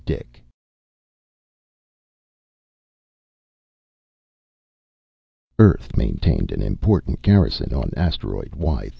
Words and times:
Dick_ 0.07 0.23
Earth 5.59 5.95
maintained 5.95 6.51
an 6.51 6.63
important 6.63 7.21
garrison 7.21 7.71
on 7.71 7.91
Asteroid 7.95 8.55
Y 8.55 8.79
3. 8.85 8.89